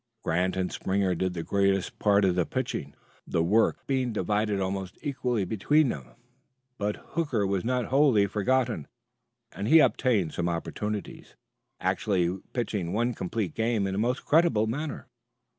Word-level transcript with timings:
Grant 0.23 0.55
and 0.57 0.71
Springer 0.71 1.13
did 1.13 1.35
the 1.35 1.43
greater 1.43 1.79
part 1.99 2.25
of 2.25 2.33
the 2.33 2.43
pitching, 2.47 2.95
the 3.27 3.43
work 3.43 3.85
being 3.85 4.11
divided 4.11 4.59
almost 4.59 4.97
equally 5.03 5.45
between 5.45 5.89
them; 5.89 6.15
but 6.79 6.95
Hooker 7.09 7.45
was 7.45 7.63
not 7.63 7.85
wholly 7.85 8.25
forgotten, 8.25 8.87
and 9.51 9.67
he 9.67 9.77
obtained 9.79 10.33
some 10.33 10.49
opportunities, 10.49 11.35
actually 11.79 12.35
pitching 12.51 12.93
one 12.93 13.13
complete 13.13 13.53
game 13.53 13.85
in 13.85 13.93
a 13.93 13.99
most 13.99 14.25
creditable 14.25 14.65
manner. 14.65 15.05